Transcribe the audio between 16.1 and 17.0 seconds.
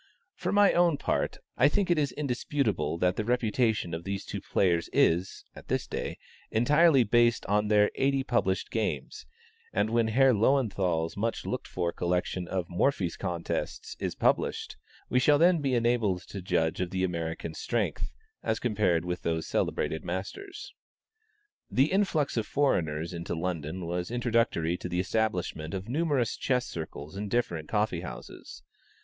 to judge of